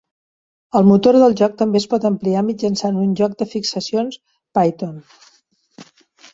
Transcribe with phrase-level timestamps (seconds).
[0.79, 4.21] El motor del joc també es pot ampliar mitjançant un joc de fixacions
[4.59, 5.01] Python.